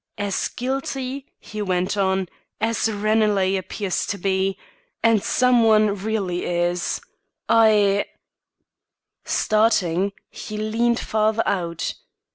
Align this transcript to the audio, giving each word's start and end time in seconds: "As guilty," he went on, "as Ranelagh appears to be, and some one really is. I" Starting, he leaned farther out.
"As 0.17 0.47
guilty," 0.47 1.27
he 1.37 1.61
went 1.61 1.95
on, 1.95 2.27
"as 2.59 2.89
Ranelagh 2.91 3.55
appears 3.55 4.07
to 4.07 4.17
be, 4.17 4.57
and 5.03 5.23
some 5.23 5.63
one 5.63 5.93
really 5.93 6.43
is. 6.43 6.99
I" 7.47 8.05
Starting, 9.25 10.13
he 10.31 10.57
leaned 10.57 10.99
farther 10.99 11.43
out. 11.45 11.93